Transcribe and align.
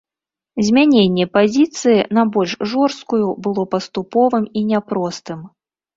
Змяненне 0.67 1.25
пазіцыі 1.35 1.99
на 2.19 2.23
больш 2.37 2.51
жорсткую 2.71 3.27
было 3.49 3.67
паступовым 3.77 4.43
і 4.57 4.65
няпростым. 4.71 5.39